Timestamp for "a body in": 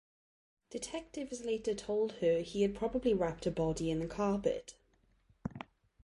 3.45-3.99